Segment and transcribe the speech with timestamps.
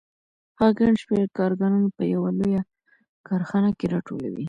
[0.59, 2.61] هغه ګڼ شمېر کارګران په یوه لویه
[3.27, 4.39] کارخانه کې راټولوي